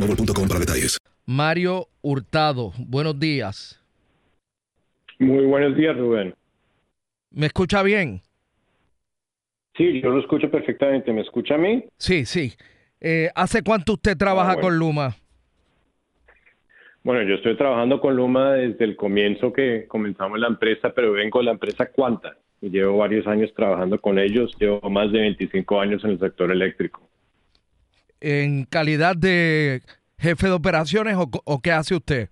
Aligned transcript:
boostmobile.com 0.00 0.48
para 0.48 0.60
detalles. 0.60 0.98
Mario 1.26 1.88
Hurtado, 2.02 2.72
buenos 2.78 3.18
días. 3.18 3.80
Muy 5.18 5.44
buenos 5.46 5.76
días, 5.76 5.96
Rubén. 5.96 6.34
¿Me 7.30 7.46
escucha 7.46 7.82
bien? 7.82 8.20
Sí, 9.76 10.00
yo 10.02 10.10
lo 10.10 10.20
escucho 10.20 10.50
perfectamente. 10.50 11.12
¿Me 11.12 11.22
escucha 11.22 11.54
a 11.54 11.58
mí? 11.58 11.84
Sí, 11.98 12.24
sí. 12.26 12.52
Eh, 13.00 13.28
¿Hace 13.34 13.62
cuánto 13.62 13.94
usted 13.94 14.16
trabaja 14.16 14.52
Ah, 14.52 14.54
bueno. 14.54 14.68
con 14.68 14.78
Luma? 14.78 15.16
Bueno, 17.02 17.22
yo 17.28 17.36
estoy 17.36 17.56
trabajando 17.56 18.00
con 18.00 18.16
Luma 18.16 18.52
desde 18.54 18.84
el 18.84 18.96
comienzo 18.96 19.52
que 19.52 19.86
comenzamos 19.86 20.38
la 20.38 20.48
empresa, 20.48 20.92
pero 20.94 21.12
vengo 21.12 21.38
de 21.40 21.44
la 21.46 21.52
empresa 21.52 21.86
Cuanta. 21.90 22.36
Llevo 22.60 22.98
varios 22.98 23.26
años 23.26 23.52
trabajando 23.54 24.00
con 24.00 24.18
ellos. 24.18 24.54
Llevo 24.58 24.88
más 24.90 25.12
de 25.12 25.20
25 25.20 25.80
años 25.80 26.02
en 26.04 26.10
el 26.12 26.18
sector 26.18 26.50
eléctrico. 26.50 27.05
¿En 28.28 28.64
calidad 28.64 29.14
de 29.14 29.82
jefe 30.18 30.48
de 30.48 30.52
operaciones 30.52 31.16
o, 31.16 31.60
qué 31.60 31.70
hace 31.70 31.94
usted? 31.94 32.28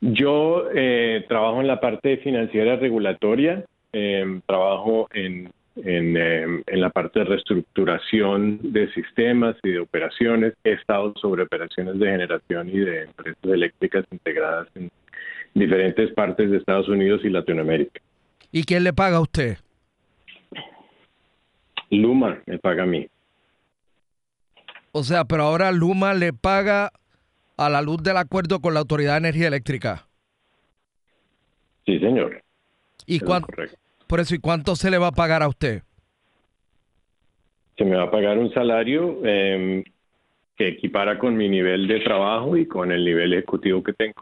Yo 0.00 0.64
eh, 0.74 1.24
trabajo 1.28 1.60
en 1.60 1.68
la 1.68 1.80
parte 1.80 2.16
financiera 2.16 2.74
regulatoria, 2.74 3.64
eh, 3.92 4.40
trabajo 4.46 5.08
en, 5.12 5.52
en, 5.76 6.16
eh, 6.16 6.62
en 6.66 6.80
la 6.80 6.90
parte 6.90 7.20
de 7.20 7.26
reestructuración 7.26 8.58
de 8.60 8.92
sistemas 8.92 9.54
y 9.62 9.70
de 9.70 9.78
operaciones. 9.78 10.54
He 10.64 10.72
estado 10.72 11.14
sobre 11.20 11.44
operaciones 11.44 12.00
de 12.00 12.10
generación 12.10 12.70
y 12.70 12.78
de 12.80 13.02
empresas 13.02 13.44
eléctricas 13.44 14.04
integradas 14.10 14.66
en 14.74 14.90
diferentes 15.54 16.12
partes 16.14 16.50
de 16.50 16.56
Estados 16.56 16.88
Unidos 16.88 17.20
y 17.22 17.28
Latinoamérica. 17.28 18.00
¿Y 18.50 18.64
quién 18.64 18.82
le 18.82 18.92
paga 18.92 19.18
a 19.18 19.20
usted? 19.20 19.58
Luma 21.90 22.40
me 22.46 22.58
paga 22.58 22.82
a 22.82 22.86
mí. 22.86 23.06
O 24.92 25.04
sea, 25.04 25.24
pero 25.24 25.44
ahora 25.44 25.70
Luma 25.72 26.14
le 26.14 26.32
paga 26.32 26.92
a 27.56 27.68
la 27.68 27.82
luz 27.82 28.02
del 28.02 28.16
acuerdo 28.16 28.60
con 28.60 28.74
la 28.74 28.80
Autoridad 28.80 29.12
de 29.12 29.18
Energía 29.18 29.48
Eléctrica. 29.48 30.06
Sí, 31.86 31.98
señor. 31.98 32.42
¿Y 33.06 33.16
Eso 33.16 33.24
es 33.24 33.28
cuán- 33.28 33.42
correcto. 33.42 33.76
por 34.06 34.20
eso, 34.20 34.34
¿y 34.34 34.38
cuánto 34.38 34.76
se 34.76 34.90
le 34.90 34.98
va 34.98 35.08
a 35.08 35.12
pagar 35.12 35.42
a 35.42 35.48
usted? 35.48 35.82
Se 37.76 37.84
me 37.84 37.96
va 37.96 38.04
a 38.04 38.10
pagar 38.10 38.38
un 38.38 38.52
salario 38.52 39.20
eh, 39.24 39.82
que 40.56 40.68
equipara 40.68 41.18
con 41.18 41.36
mi 41.36 41.48
nivel 41.48 41.86
de 41.88 42.00
trabajo 42.00 42.56
y 42.56 42.66
con 42.66 42.92
el 42.92 43.04
nivel 43.04 43.32
ejecutivo 43.32 43.82
que 43.82 43.92
tengo. 43.94 44.20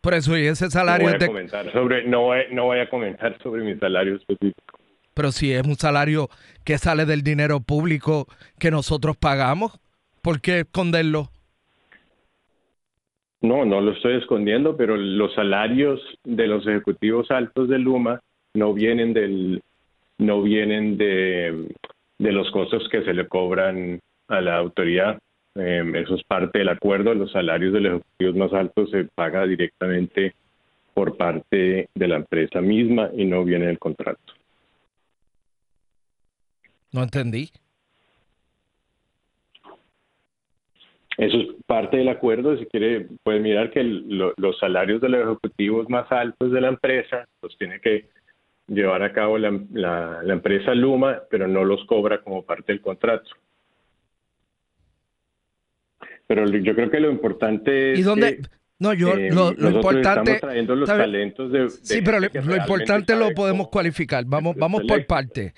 Por 0.00 0.14
eso, 0.14 0.36
y 0.36 0.46
ese 0.46 0.66
No 0.66 0.70
salario 0.70 1.06
voy 1.06 1.10
es 1.10 1.14
a 1.16 1.18
de... 1.18 1.26
comentar 1.26 1.72
sobre, 1.72 2.04
no 2.08 2.22
voy, 2.22 2.40
no 2.52 2.64
voy 2.64 2.78
a 2.80 2.88
comentar 2.88 3.38
sobre 3.42 3.62
mi 3.62 3.78
salario 3.78 4.16
específico. 4.16 4.78
Pero 5.14 5.32
si 5.32 5.52
es 5.52 5.66
un 5.66 5.76
salario 5.76 6.28
que 6.64 6.78
sale 6.78 7.06
del 7.06 7.22
dinero 7.22 7.60
público 7.60 8.26
que 8.58 8.70
nosotros 8.70 9.16
pagamos, 9.16 9.78
¿por 10.26 10.40
qué 10.40 10.58
esconderlo? 10.58 11.28
No, 13.42 13.64
no 13.64 13.80
lo 13.80 13.92
estoy 13.92 14.16
escondiendo, 14.16 14.76
pero 14.76 14.96
los 14.96 15.32
salarios 15.34 16.00
de 16.24 16.48
los 16.48 16.66
ejecutivos 16.66 17.30
altos 17.30 17.68
de 17.68 17.78
Luma 17.78 18.20
no 18.52 18.74
vienen 18.74 19.12
del, 19.12 19.62
no 20.18 20.42
vienen 20.42 20.98
de, 20.98 21.68
de 22.18 22.32
los 22.32 22.50
costos 22.50 22.88
que 22.88 23.04
se 23.04 23.14
le 23.14 23.28
cobran 23.28 24.00
a 24.26 24.40
la 24.40 24.56
autoridad. 24.56 25.16
Eh, 25.54 25.84
eso 25.94 26.16
es 26.16 26.24
parte 26.24 26.58
del 26.58 26.70
acuerdo. 26.70 27.14
Los 27.14 27.30
salarios 27.30 27.72
de 27.72 27.80
los 27.82 28.00
ejecutivos 28.00 28.34
más 28.34 28.52
altos 28.52 28.90
se 28.90 29.04
paga 29.04 29.46
directamente 29.46 30.34
por 30.92 31.16
parte 31.16 31.88
de 31.94 32.08
la 32.08 32.16
empresa 32.16 32.60
misma 32.60 33.10
y 33.16 33.26
no 33.26 33.44
viene 33.44 33.66
del 33.66 33.78
contrato. 33.78 34.32
No 36.90 37.04
entendí. 37.04 37.48
Eso 41.18 41.36
es 41.38 41.46
parte 41.66 41.96
del 41.96 42.08
acuerdo. 42.08 42.58
Si 42.58 42.66
quiere, 42.66 43.06
puede 43.22 43.40
mirar 43.40 43.70
que 43.70 43.80
el- 43.80 44.06
lo- 44.18 44.34
los 44.36 44.58
salarios 44.58 45.00
de 45.00 45.08
los 45.08 45.22
ejecutivos 45.22 45.88
más 45.88 46.10
altos 46.12 46.52
de 46.52 46.60
la 46.60 46.68
empresa 46.68 47.26
los 47.42 47.56
tiene 47.56 47.80
que 47.80 48.08
llevar 48.68 49.02
a 49.02 49.12
cabo 49.12 49.38
la, 49.38 49.58
la- 49.72 50.20
la 50.22 50.32
empresa 50.34 50.74
Luma, 50.74 51.22
pero 51.30 51.46
no 51.48 51.64
los 51.64 51.84
cobra 51.86 52.20
como 52.20 52.42
parte 52.44 52.72
del 52.72 52.80
contrato. 52.82 53.30
Pero 56.26 56.46
yo 56.48 56.74
creo 56.74 56.90
que 56.90 57.00
lo 57.00 57.10
importante 57.10 57.92
es 57.92 57.98
¿Y 58.00 58.02
dónde? 58.02 58.36
que, 58.38 58.42
No, 58.78 58.92
yo 58.92 59.14
eh, 59.14 59.30
lo, 59.32 59.52
lo 59.52 59.70
importante. 59.70 60.32
estamos 60.32 60.40
trayendo 60.40 60.74
los 60.76 60.88
talentos 60.88 61.52
de, 61.52 61.60
de 61.60 61.70
Sí, 61.70 62.02
pero 62.04 62.18
lo, 62.20 62.26
importante 62.26 63.14
lo 63.16 63.30
podemos 63.30 63.66
cómo- 63.66 63.70
cualificar. 63.70 64.24
Vamos, 64.26 64.56
vamos 64.56 64.82
por 64.86 65.06
parte. 65.06 65.54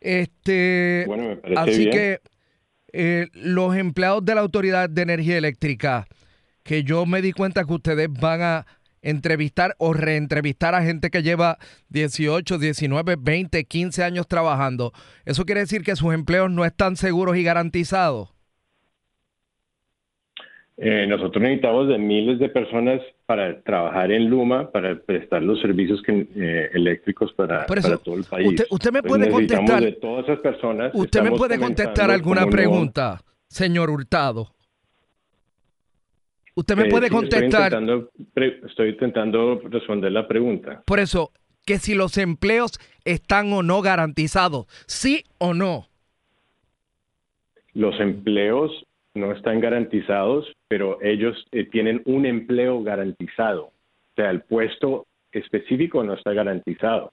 Este, 0.00 1.04
Bueno, 1.06 1.28
me 1.30 1.36
parece 1.36 1.60
así 1.60 1.78
bien. 1.80 1.90
que 1.90 2.18
eh, 2.92 3.28
los 3.32 3.76
empleados 3.76 4.24
de 4.24 4.34
la 4.34 4.42
Autoridad 4.42 4.88
de 4.90 5.02
Energía 5.02 5.38
Eléctrica, 5.38 6.06
que 6.62 6.84
yo 6.84 7.06
me 7.06 7.22
di 7.22 7.32
cuenta 7.32 7.64
que 7.64 7.72
ustedes 7.72 8.08
van 8.10 8.42
a 8.42 8.66
entrevistar 9.02 9.74
o 9.78 9.92
reentrevistar 9.92 10.74
a 10.74 10.82
gente 10.82 11.10
que 11.10 11.22
lleva 11.22 11.58
18, 11.88 12.58
19, 12.58 13.16
20, 13.18 13.64
15 13.64 14.04
años 14.04 14.28
trabajando. 14.28 14.92
¿Eso 15.24 15.44
quiere 15.44 15.62
decir 15.62 15.82
que 15.82 15.96
sus 15.96 16.14
empleos 16.14 16.50
no 16.50 16.64
están 16.64 16.96
seguros 16.96 17.36
y 17.36 17.42
garantizados? 17.42 18.30
Eh, 20.78 21.06
nosotros 21.06 21.42
necesitamos 21.42 21.86
de 21.88 21.98
miles 21.98 22.38
de 22.38 22.48
personas 22.48 23.00
para 23.26 23.60
trabajar 23.62 24.10
en 24.10 24.28
Luma, 24.30 24.70
para 24.70 24.98
prestar 24.98 25.42
los 25.42 25.60
servicios 25.60 26.02
que, 26.02 26.26
eh, 26.34 26.70
eléctricos 26.72 27.32
para, 27.34 27.66
Por 27.66 27.78
eso, 27.78 27.88
para 27.88 27.98
todo 28.02 28.16
el 28.16 28.24
país. 28.24 28.48
usted- 28.48 28.64
usted 28.70 28.90
me 28.92 28.98
Entonces, 29.00 29.08
puede 29.08 29.30
necesitamos 29.30 29.70
contestar- 29.70 29.84
de 29.84 30.00
todas 30.00 30.24
esas 30.24 30.38
personas. 30.40 30.90
¿Usted 30.94 31.22
me 31.22 31.30
puede 31.32 31.58
contestar 31.58 32.10
alguna 32.10 32.42
no- 32.42 32.50
pregunta? 32.50 33.20
señor 33.48 33.90
Hurtado? 33.90 34.48
Usted 36.54 36.76
me 36.76 36.84
Eh, 36.86 36.90
puede 36.90 37.10
contestar. 37.10 37.44
Estoy 37.72 37.78
intentando, 37.80 38.10
pre- 38.34 38.60
estoy 38.66 38.88
intentando 38.90 39.60
responder 39.70 40.12
la 40.12 40.26
pregunta. 40.26 40.82
Por 40.86 41.00
eso, 41.00 41.32
que 41.66 41.78
si 41.78 41.94
los 41.94 42.16
empleos 42.18 42.72
están 43.04 43.52
o 43.52 43.62
no 43.62 43.82
garantizados, 43.82 44.66
sí 44.86 45.24
o 45.38 45.54
no. 45.54 45.86
Los 47.74 47.98
empleos 48.00 48.70
no 49.14 49.32
están 49.32 49.60
garantizados, 49.60 50.52
pero 50.68 50.98
ellos 51.02 51.46
eh, 51.52 51.64
tienen 51.64 52.02
un 52.06 52.26
empleo 52.26 52.82
garantizado. 52.82 53.64
O 53.66 54.14
sea, 54.16 54.30
el 54.30 54.42
puesto 54.42 55.06
específico 55.32 56.02
no 56.02 56.14
está 56.14 56.32
garantizado. 56.32 57.12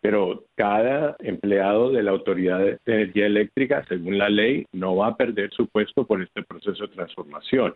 Pero 0.00 0.44
cada 0.54 1.16
empleado 1.18 1.90
de 1.90 2.02
la 2.02 2.12
Autoridad 2.12 2.60
de 2.60 2.78
Energía 2.86 3.26
Eléctrica, 3.26 3.84
según 3.88 4.18
la 4.18 4.28
ley, 4.28 4.66
no 4.72 4.94
va 4.96 5.08
a 5.08 5.16
perder 5.16 5.50
su 5.52 5.66
puesto 5.66 6.06
por 6.06 6.22
este 6.22 6.42
proceso 6.42 6.86
de 6.86 6.94
transformación. 6.94 7.74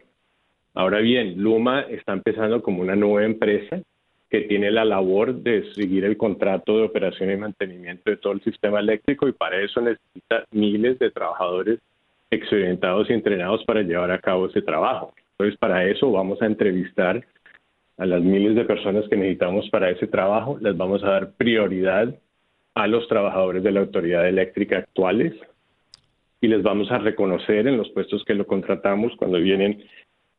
Ahora 0.74 0.98
bien, 0.98 1.42
Luma 1.42 1.80
está 1.82 2.12
empezando 2.12 2.62
como 2.62 2.82
una 2.82 2.94
nueva 2.94 3.24
empresa 3.24 3.82
que 4.28 4.42
tiene 4.42 4.70
la 4.70 4.84
labor 4.84 5.34
de 5.34 5.72
seguir 5.74 6.04
el 6.04 6.16
contrato 6.16 6.76
de 6.76 6.84
operación 6.84 7.32
y 7.32 7.36
mantenimiento 7.36 8.10
de 8.10 8.16
todo 8.16 8.32
el 8.32 8.42
sistema 8.42 8.78
eléctrico 8.78 9.26
y 9.26 9.32
para 9.32 9.60
eso 9.60 9.80
necesita 9.80 10.44
miles 10.52 11.00
de 11.00 11.10
trabajadores 11.10 11.80
experimentados 12.30 13.10
y 13.10 13.12
entrenados 13.12 13.64
para 13.64 13.82
llevar 13.82 14.10
a 14.10 14.20
cabo 14.20 14.46
ese 14.46 14.62
trabajo. 14.62 15.14
Entonces, 15.32 15.58
para 15.58 15.84
eso 15.84 16.10
vamos 16.10 16.40
a 16.42 16.46
entrevistar 16.46 17.24
a 17.96 18.06
las 18.06 18.22
miles 18.22 18.54
de 18.54 18.64
personas 18.64 19.06
que 19.08 19.16
necesitamos 19.16 19.68
para 19.70 19.90
ese 19.90 20.06
trabajo, 20.06 20.58
les 20.60 20.76
vamos 20.76 21.04
a 21.04 21.10
dar 21.10 21.32
prioridad 21.32 22.14
a 22.74 22.86
los 22.86 23.06
trabajadores 23.08 23.62
de 23.62 23.72
la 23.72 23.80
autoridad 23.80 24.26
eléctrica 24.26 24.78
actuales 24.78 25.34
y 26.40 26.48
les 26.48 26.62
vamos 26.62 26.90
a 26.90 26.98
reconocer 26.98 27.66
en 27.66 27.76
los 27.76 27.90
puestos 27.90 28.24
que 28.24 28.34
lo 28.34 28.46
contratamos 28.46 29.12
cuando 29.16 29.38
vienen 29.38 29.84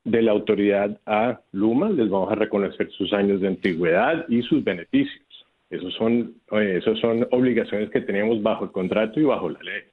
de 0.04 0.22
la 0.24 0.32
autoridad 0.32 1.00
a 1.06 1.42
Luma, 1.52 1.90
les 1.90 2.10
vamos 2.10 2.32
a 2.32 2.36
reconocer 2.36 2.90
sus 2.92 3.14
años 3.14 3.42
de 3.42 3.50
antigüedad 3.50 4.26
y 4.28 4.42
sus 4.42 4.64
beneficios. 4.64 5.24
Esos 5.70 5.94
son, 5.94 6.34
eh, 6.54 6.78
esos 6.80 7.00
son 7.00 7.28
obligaciones 7.32 7.90
que 7.92 8.02
tenemos 8.02 8.42
bajo 8.42 8.66
el 8.66 8.72
contrato 8.72 9.20
y 9.20 9.24
bajo 9.24 9.50
la 9.50 9.62
ley. 9.62 9.84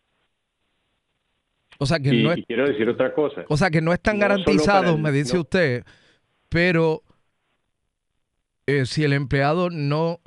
O 1.78 1.86
sea 1.86 2.00
que 2.00 2.12
Y, 2.14 2.22
no 2.24 2.32
es, 2.32 2.38
y 2.38 2.44
quiero 2.44 2.66
decir 2.68 2.88
otra 2.88 3.14
cosa. 3.14 3.44
o 3.48 3.56
sea 3.56 3.70
que 3.70 3.80
no 3.80 3.92
están 3.92 4.16
no 4.18 4.22
garantizados, 4.22 4.96
el- 4.96 5.02
me 5.02 5.12
dice 5.12 5.34
no. 5.34 5.40
usted, 5.42 5.84
pero 6.48 7.02
eh, 8.66 8.84
si 8.86 9.04
el 9.04 9.12
empleado 9.12 9.70
no, 9.70 10.20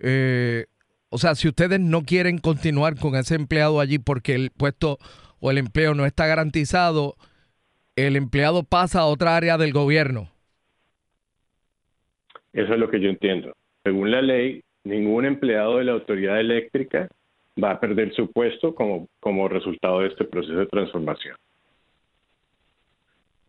eh, 0.00 0.66
o 1.10 1.18
sea, 1.18 1.34
si 1.34 1.48
ustedes 1.48 1.78
no 1.80 2.02
quieren 2.02 2.38
continuar 2.38 2.96
con 2.98 3.14
ese 3.14 3.34
empleado 3.34 3.80
allí 3.80 3.98
porque 3.98 4.34
el 4.34 4.50
puesto 4.50 4.98
o 5.38 5.50
el 5.50 5.58
empleo 5.58 5.94
no 5.94 6.06
está 6.06 6.26
garantizado, 6.26 7.16
el 7.96 8.16
empleado 8.16 8.62
pasa 8.62 9.00
a 9.00 9.06
otra 9.06 9.36
área 9.36 9.58
del 9.58 9.72
gobierno. 9.72 10.30
Eso 12.52 12.72
es 12.74 12.80
lo 12.80 12.90
que 12.90 13.00
yo 13.00 13.08
entiendo. 13.08 13.54
Según 13.84 14.10
la 14.10 14.22
ley, 14.22 14.62
ningún 14.84 15.24
empleado 15.24 15.78
de 15.78 15.84
la 15.84 15.92
autoridad 15.92 16.40
eléctrica 16.40 17.08
va 17.62 17.72
a 17.72 17.80
perder 17.80 18.12
su 18.14 18.30
puesto 18.30 18.74
como, 18.74 19.08
como 19.20 19.48
resultado 19.48 20.00
de 20.00 20.08
este 20.08 20.24
proceso 20.24 20.58
de 20.58 20.66
transformación. 20.66 21.36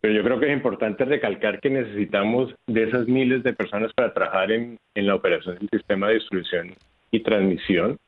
Pero 0.00 0.14
yo 0.14 0.24
creo 0.24 0.40
que 0.40 0.46
es 0.46 0.52
importante 0.52 1.04
recalcar 1.04 1.60
que 1.60 1.70
necesitamos 1.70 2.52
de 2.66 2.84
esas 2.84 3.06
miles 3.06 3.42
de 3.44 3.52
personas 3.52 3.92
para 3.94 4.12
trabajar 4.12 4.50
en, 4.50 4.78
en 4.94 5.06
la 5.06 5.14
operación 5.14 5.58
del 5.58 5.68
sistema 5.70 6.08
de 6.08 6.14
distribución 6.14 6.74
y 7.12 7.20
transmisión. 7.20 7.98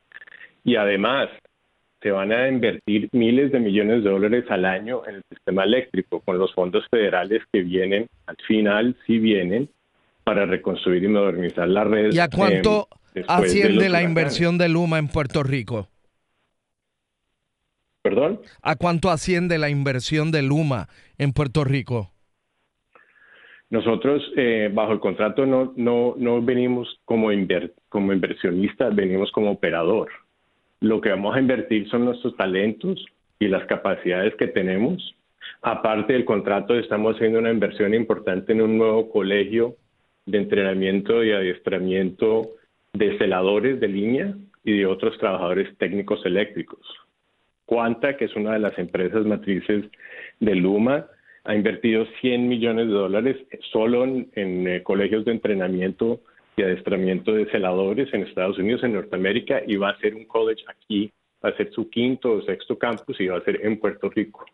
Y 0.65 0.75
además, 0.75 1.29
se 2.01 2.11
van 2.11 2.31
a 2.31 2.47
invertir 2.49 3.09
miles 3.13 3.51
de 3.51 3.59
millones 3.59 4.03
de 4.03 4.09
dólares 4.09 4.45
al 4.49 4.65
año 4.65 5.03
en 5.07 5.15
el 5.15 5.23
sistema 5.29 5.63
eléctrico 5.63 6.19
con 6.19 6.37
los 6.37 6.53
fondos 6.53 6.85
federales 6.91 7.41
que 7.51 7.61
vienen, 7.61 8.07
al 8.27 8.35
final 8.45 8.95
sí 9.07 9.17
vienen, 9.17 9.69
para 10.23 10.45
reconstruir 10.45 11.03
y 11.03 11.07
modernizar 11.07 11.67
la 11.67 11.83
red. 11.83 12.13
¿Y 12.13 12.19
a 12.19 12.29
cuánto 12.29 12.87
eh, 12.91 12.95
de 13.21 13.25
asciende 13.27 13.73
la 13.89 13.99
huracanes. 13.99 14.09
inversión 14.09 14.57
de 14.57 14.69
Luma 14.69 14.99
en 14.99 15.07
Puerto 15.07 15.43
Rico? 15.43 15.89
¿Perdón? 18.01 18.39
¿A 18.61 18.75
cuánto 18.75 19.09
asciende 19.09 19.57
la 19.57 19.69
inversión 19.69 20.31
de 20.31 20.43
Luma 20.43 20.87
en 21.17 21.33
Puerto 21.33 21.63
Rico? 21.63 22.11
Nosotros, 23.71 24.21
eh, 24.37 24.69
bajo 24.71 24.93
el 24.93 24.99
contrato, 24.99 25.45
no, 25.45 25.73
no, 25.75 26.13
no 26.17 26.41
venimos 26.41 26.99
como, 27.03 27.31
inver- 27.31 27.73
como 27.89 28.13
inversionistas, 28.13 28.95
venimos 28.95 29.31
como 29.31 29.51
operador. 29.51 30.09
Lo 30.81 31.01
que 31.01 31.09
vamos 31.09 31.35
a 31.35 31.39
invertir 31.39 31.89
son 31.89 32.05
nuestros 32.05 32.37
talentos 32.37 33.03
y 33.39 33.47
las 33.47 33.65
capacidades 33.65 34.35
que 34.35 34.47
tenemos. 34.47 35.15
Aparte 35.63 36.13
del 36.13 36.25
contrato, 36.25 36.77
estamos 36.77 37.15
haciendo 37.15 37.39
una 37.39 37.51
inversión 37.51 37.93
importante 37.95 38.53
en 38.53 38.61
un 38.61 38.77
nuevo 38.77 39.09
colegio 39.09 39.77
de 40.27 40.37
entrenamiento 40.37 41.23
y 41.23 41.31
adiestramiento 41.31 42.51
de 42.95 43.17
celadores 43.17 43.79
de 43.79 43.87
línea 43.87 44.33
y 44.63 44.77
de 44.77 44.85
otros 44.85 45.17
trabajadores 45.17 45.77
técnicos 45.77 46.25
eléctricos. 46.25 46.79
Cuanta, 47.65 48.15
que 48.15 48.25
es 48.25 48.35
una 48.35 48.53
de 48.53 48.59
las 48.59 48.77
empresas 48.77 49.25
matrices 49.25 49.85
de 50.39 50.55
Luma, 50.55 51.07
ha 51.43 51.55
invertido 51.55 52.05
100 52.21 52.47
millones 52.47 52.87
de 52.87 52.93
dólares 52.93 53.37
solo 53.71 54.03
en, 54.03 54.67
eh, 54.67 54.81
colegios 54.83 55.25
de 55.25 55.33
entrenamiento 55.33 56.21
y 56.57 56.63
adiestramiento 56.63 57.33
de 57.33 57.45
celadores 57.51 58.11
en 58.13 58.23
Estados 58.23 58.57
Unidos, 58.57 58.83
en 58.83 58.93
Norteamérica, 58.93 59.61
y 59.67 59.75
va 59.75 59.89
a 59.89 59.99
ser 59.99 60.15
un 60.15 60.25
college 60.25 60.63
aquí, 60.67 61.11
va 61.43 61.49
a 61.49 61.57
ser 61.57 61.71
su 61.71 61.89
quinto 61.89 62.31
o 62.31 62.41
sexto 62.43 62.77
campus 62.77 63.19
y 63.19 63.27
va 63.27 63.37
a 63.37 63.43
ser 63.43 63.59
en 63.63 63.77
Puerto 63.77 64.09
Rico. 64.09 64.45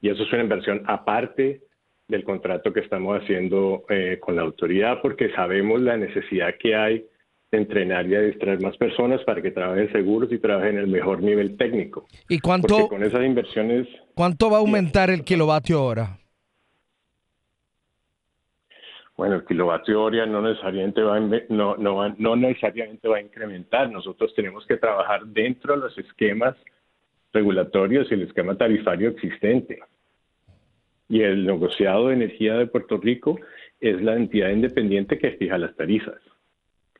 Y 0.00 0.08
eso 0.08 0.22
es 0.22 0.32
una 0.32 0.42
inversión 0.42 0.82
aparte 0.86 1.60
del 2.08 2.24
contrato 2.24 2.72
que 2.72 2.80
estamos 2.80 3.20
haciendo 3.20 3.84
eh, 3.90 4.16
con 4.18 4.36
la 4.36 4.42
autoridad, 4.42 5.00
porque 5.02 5.30
sabemos 5.32 5.80
la 5.82 5.96
necesidad 5.96 6.54
que 6.58 6.74
hay 6.74 7.04
entrenar 7.50 8.06
y 8.06 8.14
adiestrar 8.14 8.60
más 8.60 8.76
personas 8.76 9.22
para 9.24 9.40
que 9.40 9.50
trabajen 9.50 9.90
seguros 9.90 10.30
y 10.32 10.38
trabajen 10.38 10.76
en 10.76 10.78
el 10.78 10.86
mejor 10.88 11.22
nivel 11.22 11.56
técnico. 11.56 12.06
¿Y 12.28 12.38
Porque 12.38 12.42
cuánto, 12.42 12.88
con 12.88 13.02
esas 13.02 13.24
inversiones 13.24 13.88
cuánto 14.14 14.50
va 14.50 14.58
a 14.58 14.60
aumentar 14.60 15.10
el 15.10 15.24
kilovatio 15.24 15.82
hora? 15.82 16.18
Bueno, 19.16 19.36
el 19.36 19.44
kilovatio 19.44 20.00
hora 20.00 20.26
no 20.26 20.42
necesariamente 20.42 21.02
va 21.02 21.16
a, 21.16 21.20
no, 21.48 21.76
no, 21.76 22.14
no 22.18 22.36
necesariamente 22.36 23.08
va 23.08 23.16
a 23.16 23.20
incrementar. 23.20 23.90
Nosotros 23.90 24.32
tenemos 24.36 24.64
que 24.66 24.76
trabajar 24.76 25.26
dentro 25.26 25.74
de 25.74 25.80
los 25.80 25.98
esquemas 25.98 26.54
regulatorios 27.32 28.06
y 28.10 28.14
el 28.14 28.22
esquema 28.22 28.56
tarifario 28.56 29.10
existente. 29.10 29.80
Y 31.08 31.22
el 31.22 31.46
negociado 31.46 32.08
de 32.08 32.14
energía 32.14 32.54
de 32.54 32.66
Puerto 32.66 32.98
Rico 32.98 33.40
es 33.80 34.00
la 34.02 34.14
entidad 34.14 34.50
independiente 34.50 35.18
que 35.18 35.32
fija 35.32 35.58
las 35.58 35.74
tarifas. 35.74 36.20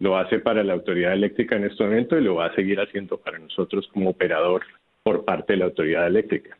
Lo 0.01 0.17
hace 0.17 0.39
para 0.39 0.63
la 0.63 0.75
autoridad 0.75 1.13
eléctrica 1.13 1.57
en 1.57 1.65
este 1.65 1.83
momento 1.85 2.17
y 2.19 2.23
lo 2.23 2.37
va 2.37 2.47
a 2.47 2.55
seguir 2.55 2.79
haciendo 2.81 3.19
para 3.19 3.39
nosotros 3.39 3.89
como 3.93 4.11
operador 4.11 4.63
por 5.03 5.25
parte 5.25 5.55
de 5.55 5.59
la 5.59 5.65
autoridad 5.67 6.07
eléctrica. 6.07 6.57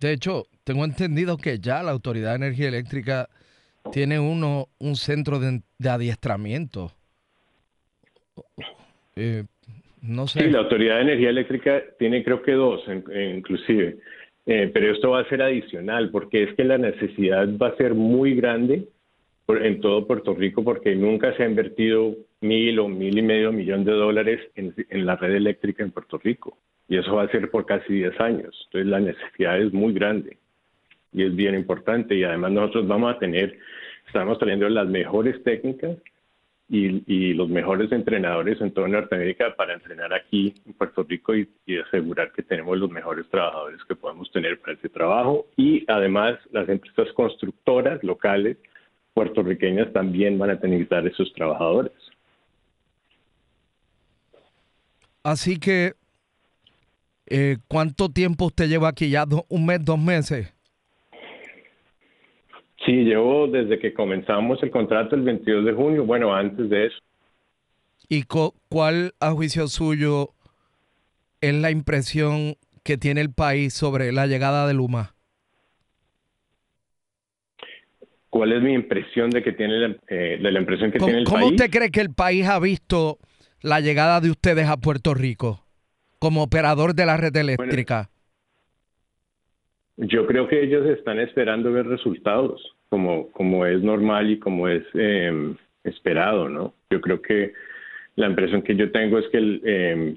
De 0.00 0.12
hecho, 0.12 0.46
tengo 0.62 0.84
entendido 0.84 1.36
que 1.36 1.58
ya 1.58 1.82
la 1.82 1.90
Autoridad 1.90 2.30
de 2.30 2.36
Energía 2.46 2.68
Eléctrica 2.68 3.28
tiene 3.90 4.20
uno 4.20 4.68
un 4.78 4.94
centro 4.94 5.40
de, 5.40 5.62
de 5.78 5.88
adiestramiento. 5.88 6.92
Eh, 9.16 9.44
no 10.02 10.26
sé. 10.28 10.40
Sí, 10.40 10.50
la 10.50 10.60
Autoridad 10.60 10.96
de 10.96 11.02
Energía 11.02 11.30
Eléctrica 11.30 11.82
tiene 11.98 12.22
creo 12.22 12.42
que 12.42 12.52
dos, 12.52 12.86
en- 12.86 13.04
en- 13.10 13.38
inclusive, 13.38 13.98
Eh, 14.50 14.70
pero 14.72 14.90
esto 14.92 15.10
va 15.10 15.20
a 15.20 15.28
ser 15.28 15.42
adicional 15.42 16.10
porque 16.10 16.44
es 16.44 16.54
que 16.54 16.64
la 16.64 16.78
necesidad 16.78 17.46
va 17.60 17.68
a 17.68 17.76
ser 17.76 17.92
muy 17.92 18.34
grande 18.34 18.88
en 19.48 19.80
todo 19.80 20.06
Puerto 20.06 20.34
Rico 20.34 20.62
porque 20.62 20.94
nunca 20.94 21.34
se 21.36 21.42
ha 21.42 21.48
invertido 21.48 22.14
mil 22.40 22.78
o 22.80 22.88
mil 22.88 23.18
y 23.18 23.22
medio 23.22 23.50
millón 23.50 23.84
de 23.84 23.92
dólares 23.92 24.40
en, 24.54 24.74
en 24.90 25.06
la 25.06 25.16
red 25.16 25.34
eléctrica 25.34 25.82
en 25.82 25.90
Puerto 25.90 26.18
Rico 26.18 26.58
y 26.86 26.98
eso 26.98 27.14
va 27.14 27.22
a 27.22 27.28
ser 27.28 27.50
por 27.50 27.64
casi 27.66 27.94
10 27.94 28.20
años. 28.20 28.54
Entonces 28.66 28.86
la 28.86 29.00
necesidad 29.00 29.60
es 29.60 29.72
muy 29.72 29.92
grande 29.94 30.36
y 31.12 31.22
es 31.22 31.34
bien 31.34 31.54
importante 31.54 32.14
y 32.14 32.24
además 32.24 32.52
nosotros 32.52 32.86
vamos 32.86 33.14
a 33.14 33.18
tener, 33.18 33.58
estamos 34.06 34.38
trayendo 34.38 34.68
las 34.68 34.86
mejores 34.86 35.42
técnicas 35.42 35.96
y, 36.68 37.02
y 37.06 37.32
los 37.32 37.48
mejores 37.48 37.90
entrenadores 37.92 38.60
en 38.60 38.72
toda 38.72 38.88
Norteamérica 38.88 39.56
para 39.56 39.72
entrenar 39.72 40.12
aquí 40.12 40.52
en 40.66 40.74
Puerto 40.74 41.04
Rico 41.04 41.34
y, 41.34 41.48
y 41.64 41.78
asegurar 41.78 42.32
que 42.32 42.42
tenemos 42.42 42.76
los 42.76 42.90
mejores 42.90 43.26
trabajadores 43.30 43.82
que 43.84 43.96
podemos 43.96 44.30
tener 44.30 44.58
para 44.60 44.74
ese 44.74 44.90
trabajo. 44.90 45.46
Y 45.56 45.84
además 45.88 46.38
las 46.52 46.68
empresas 46.68 47.10
constructoras 47.14 48.04
locales 48.04 48.58
puertorriqueñas 49.18 49.92
también 49.92 50.38
van 50.38 50.50
a 50.50 50.54
necesitar 50.54 51.04
esos 51.04 51.32
trabajadores. 51.32 51.90
Así 55.24 55.58
que, 55.58 55.94
eh, 57.26 57.56
¿cuánto 57.66 58.08
tiempo 58.10 58.46
usted 58.46 58.68
lleva 58.68 58.88
aquí? 58.88 59.10
¿Ya 59.10 59.26
do- 59.26 59.44
un 59.48 59.66
mes, 59.66 59.84
dos 59.84 59.98
meses? 59.98 60.54
Sí, 62.86 62.92
llevo 62.92 63.48
desde 63.48 63.80
que 63.80 63.92
comenzamos 63.92 64.62
el 64.62 64.70
contrato 64.70 65.16
el 65.16 65.22
22 65.22 65.64
de 65.64 65.72
junio, 65.72 66.06
bueno, 66.06 66.32
antes 66.32 66.70
de 66.70 66.86
eso. 66.86 66.98
¿Y 68.08 68.22
cuál, 68.22 69.14
a 69.18 69.32
juicio 69.32 69.66
suyo, 69.66 70.28
es 71.40 71.54
la 71.54 71.72
impresión 71.72 72.54
que 72.84 72.96
tiene 72.96 73.20
el 73.20 73.32
país 73.32 73.74
sobre 73.74 74.12
la 74.12 74.28
llegada 74.28 74.68
de 74.68 74.74
Luma? 74.74 75.16
¿Cuál 78.38 78.52
es 78.52 78.62
mi 78.62 78.72
impresión 78.72 79.30
de 79.30 79.42
que 79.42 79.50
tiene 79.50 79.80
la, 79.80 79.96
eh, 80.06 80.38
de 80.40 80.52
la 80.52 80.60
impresión 80.60 80.92
que 80.92 81.00
tiene 81.00 81.18
el 81.18 81.24
¿Cómo 81.24 81.38
país? 81.38 81.50
usted 81.60 81.70
cree 81.72 81.90
que 81.90 82.00
el 82.00 82.14
país 82.14 82.46
ha 82.46 82.60
visto 82.60 83.18
la 83.62 83.80
llegada 83.80 84.20
de 84.20 84.30
ustedes 84.30 84.68
a 84.68 84.76
Puerto 84.76 85.12
Rico 85.12 85.64
como 86.20 86.44
operador 86.44 86.94
de 86.94 87.04
la 87.04 87.16
red 87.16 87.34
eléctrica? 87.34 88.10
Yo 89.96 90.24
creo 90.28 90.46
que 90.46 90.62
ellos 90.62 90.86
están 90.86 91.18
esperando 91.18 91.72
ver 91.72 91.88
resultados, 91.88 92.62
como, 92.90 93.28
como 93.32 93.66
es 93.66 93.82
normal 93.82 94.30
y 94.30 94.38
como 94.38 94.68
es 94.68 94.84
eh, 94.94 95.56
esperado, 95.82 96.48
¿no? 96.48 96.74
Yo 96.90 97.00
creo 97.00 97.20
que 97.20 97.54
la 98.14 98.28
impresión 98.28 98.62
que 98.62 98.76
yo 98.76 98.92
tengo 98.92 99.18
es 99.18 99.26
que 99.32 99.38
el, 99.38 99.62
eh, 99.64 100.16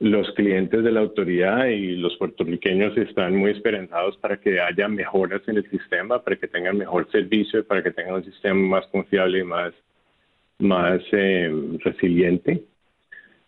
los 0.00 0.30
clientes 0.32 0.82
de 0.82 0.92
la 0.92 1.00
autoridad 1.00 1.66
y 1.66 1.96
los 1.96 2.16
puertorriqueños 2.16 2.96
están 2.96 3.36
muy 3.36 3.52
esperanzados 3.52 4.16
para 4.18 4.38
que 4.38 4.60
haya 4.60 4.88
mejoras 4.88 5.42
en 5.46 5.58
el 5.58 5.70
sistema, 5.70 6.22
para 6.22 6.36
que 6.36 6.48
tengan 6.48 6.76
mejor 6.76 7.08
servicio, 7.10 7.64
para 7.64 7.82
que 7.82 7.92
tengan 7.92 8.16
un 8.16 8.24
sistema 8.24 8.60
más 8.60 8.86
confiable 8.88 9.40
y 9.40 9.44
más, 9.44 9.72
más 10.58 11.00
eh, 11.12 11.50
resiliente, 11.84 12.64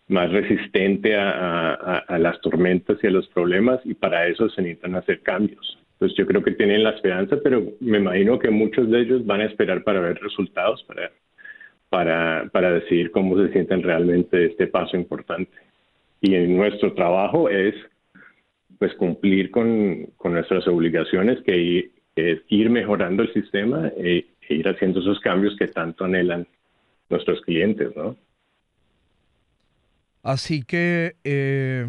más 0.07 0.31
resistente 0.31 1.15
a, 1.17 2.05
las 2.17 2.39
tormentas 2.39 2.97
y 3.03 3.07
a 3.07 3.11
los 3.11 3.27
problemas, 3.27 3.81
y 3.83 3.93
para 3.93 4.27
eso 4.27 4.49
se 4.49 4.61
necesitan 4.61 4.95
hacer 4.95 5.21
cambios. 5.21 5.77
Entonces 5.93 6.17
yo 6.17 6.25
creo 6.25 6.43
que 6.43 6.51
tienen 6.51 6.83
la 6.83 6.91
esperanza, 6.91 7.37
pero 7.43 7.61
me 7.81 7.97
imagino 7.97 8.39
que 8.39 8.49
muchos 8.51 8.89
de 8.89 9.01
ellos 9.01 9.25
van 9.25 9.41
a 9.41 9.45
esperar 9.45 9.83
para 9.83 9.99
ver 9.99 10.17
resultados, 10.21 10.81
para, 10.83 11.11
para, 11.89 12.49
para 12.53 12.71
decidir 12.71 13.11
cómo 13.11 13.37
se 13.37 13.51
sienten 13.51 13.83
realmente 13.83 14.45
este 14.45 14.67
paso 14.67 14.95
importante 14.95 15.66
y 16.21 16.29
nuestro 16.47 16.93
trabajo 16.93 17.49
es 17.49 17.75
pues 18.79 18.93
cumplir 18.95 19.51
con, 19.51 20.07
con 20.17 20.33
nuestras 20.33 20.67
obligaciones 20.67 21.41
que 21.43 21.91
es 22.15 22.39
ir 22.49 22.69
mejorando 22.69 23.23
el 23.23 23.33
sistema 23.33 23.87
e, 23.97 24.25
e, 24.47 24.53
ir 24.55 24.67
haciendo 24.67 24.99
esos 24.99 25.19
cambios 25.19 25.55
que 25.57 25.67
tanto 25.67 26.05
anhelan 26.05 26.47
nuestros 27.09 27.41
clientes, 27.41 27.95
¿no? 27.95 28.15
Así 30.23 30.63
que 30.63 31.15
eh, 31.23 31.87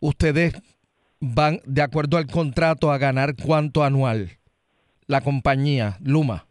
ustedes 0.00 0.54
van 1.20 1.60
de 1.66 1.82
acuerdo 1.82 2.16
al 2.16 2.26
contrato 2.26 2.90
a 2.90 2.98
ganar 2.98 3.34
cuánto 3.36 3.84
anual 3.84 4.30
la 5.06 5.20
compañía 5.20 5.98
Luma. 6.02 6.46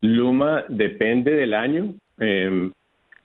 Luma 0.00 0.64
depende 0.68 1.32
del 1.32 1.54
año. 1.54 1.94
Eh, 2.18 2.70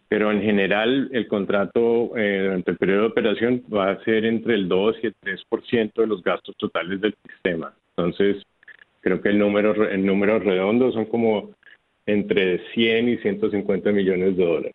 pero 0.09 0.31
en 0.31 0.41
general 0.41 1.07
el 1.13 1.27
contrato 1.27 2.17
eh, 2.17 2.41
durante 2.43 2.71
el 2.71 2.77
periodo 2.77 3.01
de 3.01 3.07
operación 3.07 3.63
va 3.71 3.91
a 3.91 4.03
ser 4.03 4.25
entre 4.25 4.55
el 4.55 4.67
2 4.67 4.95
y 5.03 5.07
el 5.07 5.15
3% 5.21 5.93
de 5.93 6.07
los 6.07 6.23
gastos 6.23 6.57
totales 6.57 6.99
del 6.99 7.15
sistema. 7.27 7.73
Entonces, 7.95 8.43
creo 9.01 9.21
que 9.21 9.29
el 9.29 9.37
número, 9.37 9.87
el 9.87 10.03
número 10.03 10.39
redondo 10.39 10.91
son 10.91 11.05
como 11.05 11.51
entre 12.07 12.67
100 12.73 13.09
y 13.09 13.17
150 13.17 13.91
millones 13.91 14.35
de 14.35 14.45
dólares. 14.45 14.73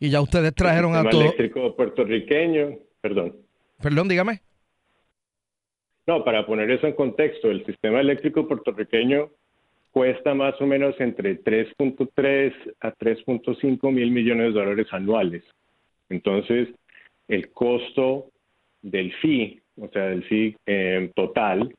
Y 0.00 0.08
ya 0.08 0.22
ustedes 0.22 0.54
trajeron 0.54 0.96
a 0.96 1.08
todo. 1.08 1.20
eléctrico 1.20 1.76
puertorriqueño, 1.76 2.78
perdón. 3.02 3.36
Perdón, 3.82 4.08
dígame. 4.08 4.40
No, 6.06 6.24
para 6.24 6.46
poner 6.46 6.70
eso 6.70 6.86
en 6.86 6.94
contexto, 6.94 7.50
el 7.50 7.64
sistema 7.66 8.00
eléctrico 8.00 8.48
puertorriqueño 8.48 9.30
cuesta 9.92 10.34
más 10.34 10.60
o 10.60 10.66
menos 10.66 10.94
entre 10.98 11.42
3.3 11.42 12.52
a 12.80 12.92
3.5 12.92 13.92
mil 13.92 14.10
millones 14.10 14.46
de 14.46 14.60
dólares 14.60 14.86
anuales. 14.90 15.44
Entonces, 16.08 16.68
el 17.28 17.50
costo 17.50 18.30
del 18.82 19.12
fee, 19.14 19.62
o 19.76 19.88
sea, 19.88 20.06
del 20.06 20.24
fee 20.24 20.56
eh, 20.66 21.10
total, 21.14 21.74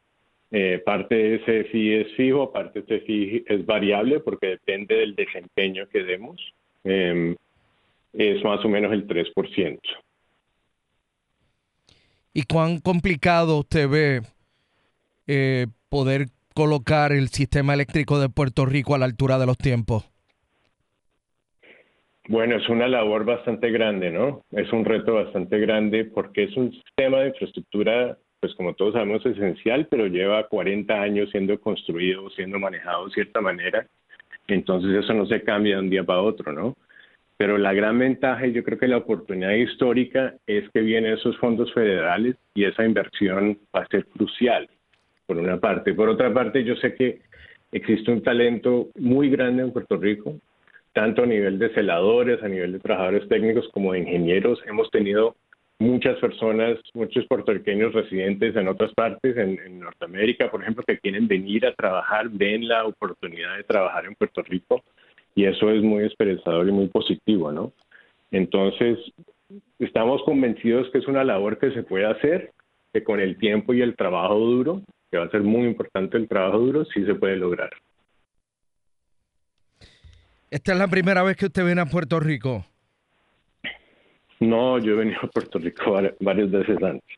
eh, 0.51 0.82
parte 0.86 1.15
de 1.15 1.36
ese 1.36 1.63
fee 1.65 2.01
es 2.01 2.15
fijo, 2.15 2.51
parte 2.51 2.82
de 2.82 2.96
ese 2.96 3.05
fee 3.05 3.43
es 3.48 3.65
variable 3.65 4.20
porque 4.20 4.48
depende 4.48 4.96
del 4.96 5.15
desempeño 5.15 5.89
que 5.89 6.03
demos. 6.03 6.39
Eh, 6.84 7.36
es 8.13 8.43
más 8.43 8.63
o 8.63 8.70
menos 8.70 8.93
el 8.93 9.08
3%. 9.08 9.79
¿Y 12.34 12.43
cuán 12.43 12.79
complicado 12.79 13.60
usted 13.60 13.89
ve 13.89 14.22
eh, 15.27 15.67
poder 15.89 16.27
colocar 16.54 17.12
el 17.12 17.30
sistema 17.30 17.74
eléctrico 17.74 18.20
de 18.20 18.30
Puerto 18.30 18.66
Rico 18.66 18.96
a 18.96 18.98
la 18.98 19.06
altura 19.06 19.38
de 19.38 19.46
los 19.46 19.58
tiempos? 19.58 20.10
Bueno, 22.30 22.56
es 22.56 22.70
una 22.70 22.88
labor 22.88 23.26
bastante 23.26 23.70
grande, 23.70 24.10
¿no? 24.10 24.44
Es 24.52 24.72
un 24.72 24.86
reto 24.86 25.16
bastante 25.16 25.60
grande 25.60 26.06
porque 26.06 26.44
es 26.44 26.56
un 26.56 26.72
sistema 26.72 27.20
de 27.20 27.30
infraestructura, 27.30 28.18
pues 28.40 28.56
como 28.56 28.74
todos 28.76 28.94
sabemos, 28.94 29.26
esencial, 29.26 29.88
pero 29.90 30.08
lleva 30.08 30.48
40 30.48 31.02
años 31.02 31.30
siendo 31.32 31.60
construido, 31.60 32.30
siendo 32.30 32.60
manejado 32.60 33.08
de 33.08 33.14
cierta 33.14 33.42
manera. 33.42 33.86
Entonces 34.48 35.04
eso 35.04 35.14
no 35.14 35.26
se 35.26 35.42
cambia 35.44 35.76
de 35.76 35.82
un 35.82 35.90
día 35.90 36.06
para 36.06 36.22
otro, 36.22 36.54
¿no? 36.54 36.78
Pero 37.36 37.58
la 37.58 37.74
gran 37.74 38.00
ventaja 38.00 38.48
y 38.48 38.54
yo 38.54 38.64
creo 38.64 38.80
que 38.80 38.88
la 38.88 38.98
oportunidad 38.98 39.52
histórica 39.52 40.36
es 40.48 40.70
que 40.70 40.80
vienen 40.80 41.14
esos 41.14 41.38
fondos 41.40 41.74
federales 41.74 42.38
y 42.54 42.64
esa 42.64 42.86
inversión 42.86 43.58
va 43.76 43.82
a 43.82 43.88
ser 43.88 44.06
crucial 44.06 44.70
por 45.34 45.44
una 45.44 45.60
parte. 45.60 45.94
Por 45.94 46.10
otra 46.10 46.32
parte, 46.32 46.63
yo 46.63 46.75
sé 46.75 46.94
que 46.94 47.20
existe 47.72 48.12
un 48.12 48.22
talento 48.22 48.90
muy 49.00 49.30
grande 49.30 49.63
en 49.63 49.72
Puerto 49.72 49.98
Rico, 49.98 50.36
tanto 50.94 51.24
a 51.24 51.25
nivel 51.25 51.58
de 51.58 51.74
celadores, 51.74 52.44
a 52.44 52.48
nivel 52.48 52.74
de 52.74 52.80
trabajadores 52.80 53.28
técnicos 53.28 53.68
como 53.70 53.94
de 53.94 54.00
ingenieros. 54.00 54.60
Hemos 54.68 54.92
tenido 54.92 55.36
muchas 55.80 56.20
personas, 56.20 56.78
muchos 56.94 57.25
puertorriqueños 57.25 57.94
residentes 57.94 58.56
en 58.56 58.68
otras 58.68 58.94
partes, 58.94 59.36
en, 59.36 59.60
en, 59.66 59.80
Norteamérica, 59.80 60.52
por 60.52 60.62
ejemplo, 60.62 60.84
que 60.86 61.00
quieren 61.00 61.28
venir 61.28 61.66
a 61.66 61.74
trabajar, 61.74 62.30
ven 62.30 62.68
la 62.68 62.86
oportunidad 62.86 63.58
de 63.58 63.63
trabajar 63.63 64.06
en 64.06 64.13
Puerto 64.13 64.44
Rico 64.44 64.84
y 65.34 65.46
eso 65.46 65.72
es 65.72 65.82
muy 65.82 66.04
esperanzador 66.04 66.68
y 66.68 66.72
muy 66.72 66.88
positivo, 66.90 67.52
¿no? 67.52 67.74
Entonces, 68.30 69.00
estamos 69.80 70.22
convencidos 70.24 70.90
que 70.92 71.00
es 71.00 71.08
una 71.08 71.24
labor 71.24 71.58
que 71.58 71.72
se 71.72 71.82
puede 71.82 72.06
hacer, 72.06 72.52
que 72.94 73.04
con 73.04 73.20
el 73.20 73.38
tiempo 73.38 73.74
y 73.74 73.82
el 73.82 73.96
trabajo 73.96 74.38
duro 74.38 74.84
que 75.13 75.20
va 75.20 75.25
a 75.25 75.29
ser 75.29 75.43
muy 75.43 75.67
importante 75.67 76.17
el 76.17 76.27
trabajo 76.27 76.58
duro, 76.58 76.86
sí 76.86 77.05
se 77.05 77.13
puede 77.13 77.36
lograr. 77.36 77.70
¿Esta 80.50 80.72
es 80.72 80.79
la 80.79 80.88
primera 80.88 81.22
vez 81.22 81.38
que 81.38 81.46
usted 81.46 81.63
viene 81.63 81.82
a 81.82 81.86
Puerto 81.86 82.20
Rico? 82.20 82.65
No, 84.39 84.79
yo 84.79 84.93
he 84.93 84.96
venido 84.96 85.20
a 85.22 85.27
Puerto 85.27 85.60
Rico 85.60 86.01
varias 86.20 86.50
veces 86.50 86.82
antes. 86.82 87.15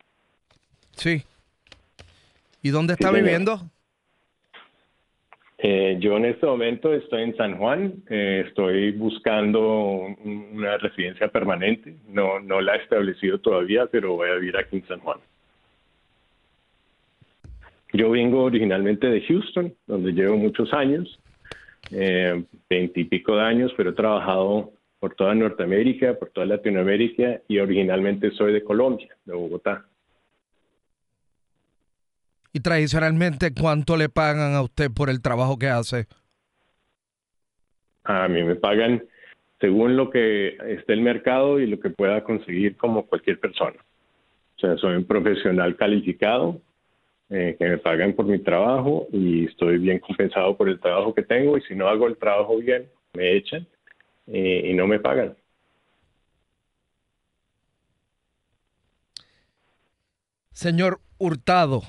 Sí. 0.92 1.24
¿Y 2.62 2.70
dónde 2.70 2.96
está 2.96 3.12
sí, 3.12 3.16
viviendo? 3.16 3.62
Eh, 5.60 5.96
yo 6.02 6.18
en 6.18 6.26
este 6.26 6.46
momento 6.46 6.94
estoy 6.94 7.24
en 7.24 7.38
San 7.38 7.58
Juan, 7.58 8.04
eh, 8.10 8.44
estoy 8.46 8.92
buscando 8.92 9.62
un, 9.62 10.50
una 10.52 10.78
residencia 10.80 11.30
permanente, 11.30 11.96
no, 12.10 12.42
no 12.42 12.60
la 12.60 12.76
he 12.76 12.84
establecido 12.84 13.40
todavía, 13.40 13.86
pero 13.86 14.18
voy 14.18 14.32
a 14.32 14.36
vivir 14.36 14.58
aquí 14.58 14.76
en 14.76 14.88
San 14.88 15.00
Juan. 15.00 15.20
Yo 17.96 18.10
vengo 18.10 18.44
originalmente 18.44 19.08
de 19.08 19.22
Houston, 19.22 19.74
donde 19.88 20.12
llevo 20.12 20.36
muchos 20.36 20.74
años, 20.74 21.20
veintipico 22.70 23.34
eh, 23.34 23.36
de 23.38 23.42
años, 23.42 23.74
pero 23.78 23.92
he 23.92 23.94
trabajado 23.94 24.74
por 25.00 25.16
toda 25.16 25.34
Norteamérica, 25.34 26.16
por 26.16 26.30
toda 26.32 26.46
Latinoamérica 26.46 27.42
y 27.48 27.60
originalmente 27.60 28.32
soy 28.32 28.54
de 28.54 28.64
Colombia, 28.64 29.16
de 29.24 29.34
Bogotá. 29.34 29.86
¿Y 32.52 32.60
tradicionalmente 32.60 33.54
cuánto 33.54 33.98
le 33.98 34.10
pagan 34.10 34.56
a 34.56 34.62
usted 34.62 34.90
por 34.92 35.10
el 35.10 35.22
trabajo 35.22 35.58
que 35.58 35.68
hace? 35.68 36.08
A 38.04 38.28
mí 38.28 38.44
me 38.44 38.56
pagan 38.56 39.04
según 39.60 39.96
lo 39.96 40.10
que 40.10 40.58
esté 40.68 40.94
el 40.94 41.02
mercado 41.02 41.60
y 41.60 41.68
lo 41.68 41.80
que 41.80 41.90
pueda 41.90 42.24
conseguir 42.24 42.76
como 42.76 43.06
cualquier 43.06 43.40
persona. 43.40 43.78
O 44.58 44.60
sea, 44.60 44.78
soy 44.78 44.96
un 44.96 45.06
profesional 45.06 45.76
calificado, 45.76 46.62
eh, 47.30 47.56
que 47.58 47.66
me 47.68 47.78
pagan 47.80 48.14
por 48.14 48.26
mi 48.26 48.38
trabajo 48.40 49.08
y 49.12 49.46
estoy 49.46 49.80
bien 49.80 50.00
compensado 50.00 50.56
por 50.56 50.70
el 50.70 50.80
trabajo 50.80 51.14
que 51.14 51.24
tengo 51.24 51.58
y 51.58 51.62
si 51.62 51.76
no 51.76 51.88
hago 51.88 52.08
el 52.08 52.18
trabajo 52.18 52.58
bien, 52.58 52.88
me 53.14 53.36
echan 53.36 53.66
eh, 54.28 54.62
y 54.66 54.74
no 54.74 54.86
me 54.86 55.00
pagan. 55.00 55.36
Señor 60.52 61.00
Hurtado, 61.18 61.82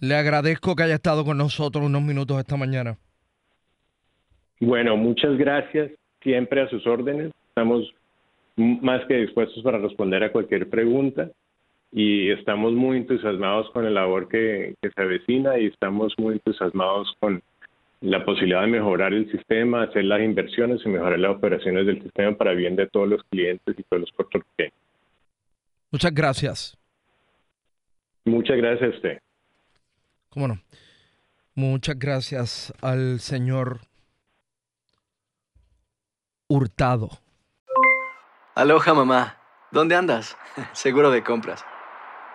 le 0.00 0.14
agradezco 0.14 0.74
que 0.74 0.84
haya 0.84 0.94
estado 0.94 1.24
con 1.24 1.38
nosotros 1.38 1.84
unos 1.84 2.02
minutos 2.02 2.38
esta 2.38 2.56
mañana. 2.56 2.96
Bueno, 4.58 4.96
muchas 4.96 5.36
gracias. 5.36 5.92
Siempre 6.22 6.62
a 6.62 6.68
sus 6.68 6.86
órdenes. 6.86 7.30
Estamos 7.48 7.94
más 8.56 9.04
que 9.06 9.18
dispuestos 9.18 9.62
para 9.62 9.78
responder 9.78 10.24
a 10.24 10.32
cualquier 10.32 10.68
pregunta 10.68 11.30
y 11.92 12.30
estamos 12.30 12.72
muy 12.72 12.98
entusiasmados 12.98 13.70
con 13.70 13.84
la 13.84 13.90
labor 13.90 14.28
que, 14.28 14.74
que, 14.80 14.90
se 14.90 15.00
avecina 15.00 15.58
y 15.58 15.66
estamos 15.66 16.14
muy 16.18 16.34
entusiasmados 16.34 17.14
con 17.20 17.42
la 18.00 18.24
posibilidad 18.24 18.62
de 18.62 18.66
mejorar 18.68 19.12
el 19.12 19.30
sistema, 19.30 19.84
hacer 19.84 20.04
las 20.04 20.20
inversiones 20.20 20.80
y 20.84 20.88
mejorar 20.88 21.18
las 21.18 21.36
operaciones 21.36 21.86
del 21.86 22.02
sistema 22.02 22.36
para 22.36 22.52
bien 22.52 22.76
de 22.76 22.86
todos 22.86 23.08
los 23.08 23.22
clientes 23.24 23.74
y 23.78 23.82
todos 23.84 24.02
los 24.02 24.12
puertorriqueños. 24.12 24.74
Muchas 25.90 26.12
gracias. 26.12 26.78
Muchas 28.24 28.56
gracias 28.56 28.92
a 28.92 28.96
usted. 28.96 29.18
¿Cómo 30.28 30.48
no? 30.48 30.58
Muchas 31.54 31.98
gracias 31.98 32.74
al 32.82 33.20
señor 33.20 33.80
Hurtado. 36.48 37.08
Aloha 38.54 38.94
mamá, 38.94 39.38
¿dónde 39.70 39.94
andas? 39.94 40.36
Seguro 40.72 41.10
de 41.10 41.22
compras. 41.22 41.64